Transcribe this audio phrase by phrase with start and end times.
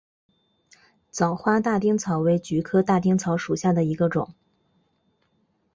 [1.11, 4.33] 早花大丁草为菊科大丁草属下的一个种。